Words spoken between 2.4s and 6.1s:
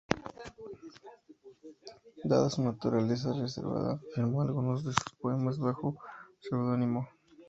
su naturaleza reservada, firmó algunos de sus poemas bajo